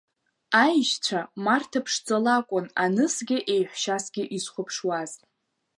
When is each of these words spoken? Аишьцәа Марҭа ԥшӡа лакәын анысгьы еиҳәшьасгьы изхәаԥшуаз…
Аишьцәа 0.63 1.19
Марҭа 1.43 1.79
ԥшӡа 1.85 2.17
лакәын 2.23 2.65
анысгьы 2.83 3.37
еиҳәшьасгьы 3.53 4.23
изхәаԥшуаз… 4.37 5.11